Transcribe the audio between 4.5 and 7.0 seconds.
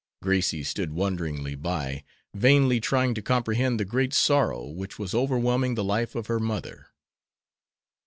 which was overwhelming the life of her mother.